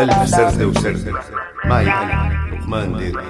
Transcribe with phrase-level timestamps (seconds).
[0.00, 1.12] ألف سردة وسردة
[1.64, 3.24] معي أنا لقمان ديري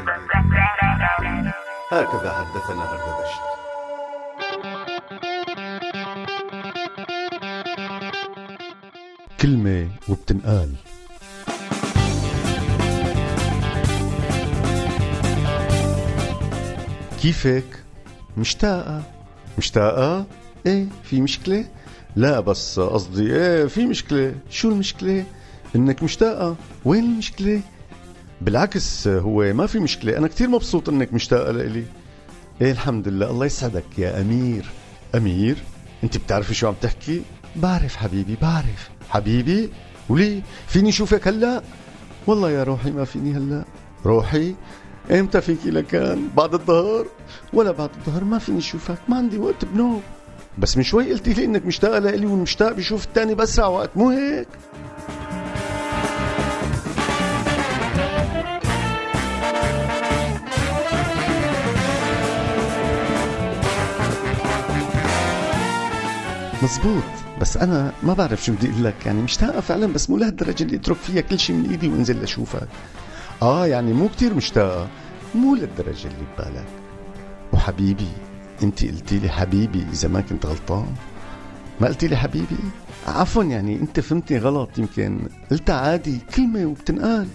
[1.91, 3.43] هكذا حدثنا هردبشت
[9.41, 10.75] كلمة وبتنقال
[17.22, 17.64] كيفك؟
[18.36, 19.03] مشتاقة
[19.58, 20.27] مشتاقة؟
[20.67, 21.64] إيه في مشكلة؟
[22.17, 25.25] لا بس قصدي إيه في مشكلة شو المشكلة؟
[25.76, 26.57] إنك مشتاقة.
[26.85, 27.61] وين المشكلة؟
[28.40, 30.17] بالعكس هو ما في مشكلة.
[30.18, 31.85] أنا كتير مبسوط إنك مشتاقة لإلي.
[32.61, 33.30] إيه الحمد لله.
[33.30, 34.64] الله يسعدك يا أمير.
[35.14, 35.56] أمير
[36.05, 37.22] أنت بتعرفي شو عم تحكي؟
[37.56, 38.91] بعرف حبيبي بعرف.
[39.11, 39.70] حبيبي
[40.08, 41.62] ولي فيني شوفك هلأ؟
[42.27, 43.64] والله يا روحي ما فيني هلأ.
[44.06, 44.54] روحي
[45.10, 47.06] إمتى فيكي لكان؟ بعد الظهر؟
[47.52, 50.02] ولا بعد الظهر ما فيني اشوفك ما عندي وقت بنوم.
[50.58, 53.91] بس من شوي قلتي لي إنك مشتاقة لإلي والمشتاق بيشوف الثاني بأسرع وقت.
[53.97, 54.48] مو هيك؟
[66.62, 67.02] مزبوط
[67.41, 69.06] بس أنا ما بعرف شو بدي أقول لك.
[69.06, 72.69] يعني مشتاقة فعلا بس مو لهالدرجة اللي أترك فيها كل شيء من إيدي وأنزل لأشوفك.
[73.42, 74.88] آه يعني مو كتير مشتاقة.
[75.34, 76.66] مو للدرجه اللي ببالك.
[77.52, 78.08] وحبيبي
[78.62, 80.86] أنت قلتي لي حبيبي إذا ما كنت غلطان.
[81.80, 82.56] ما قلتي لي حبيبي؟
[83.06, 84.78] عفوا يعني أنت فهمتني غلط.
[84.78, 87.28] يمكن قلتها عادي كلمه وبتنقال.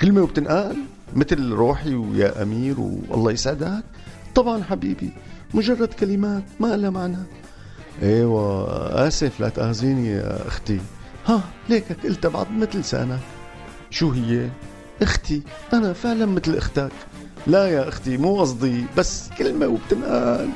[0.00, 0.76] كلمه وبتنقال
[1.16, 3.84] مثل روحي ويا أمير والله يسعدك.
[4.34, 5.10] طبعا حبيبي
[5.54, 7.18] مجرد كلمات ما لها معنى.
[8.02, 10.80] أيوه آسف لا تأخذيني يا أختي.
[11.26, 13.20] ها ليكك قلتها بعض مثل لسانك
[13.90, 14.48] شو هي؟
[15.02, 15.42] أختي
[15.72, 16.92] أنا فعلا مثل أختك.
[17.46, 20.48] لا يا أختي مو قصدي بس كلمة وبتنقال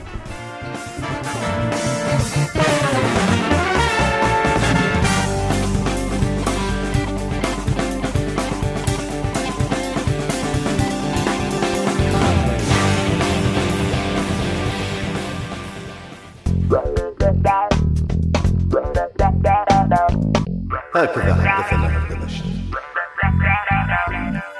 [21.05, 22.45] هكذا حدثنا هردبشت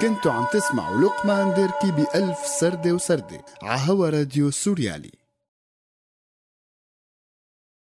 [0.01, 5.18] كنتوا عم تسمعوا لقمان ديركي بألف سردة وسردة عهوا راديو سوريالي.